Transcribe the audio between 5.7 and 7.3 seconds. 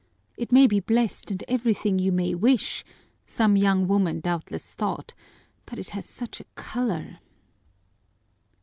it has such a color!"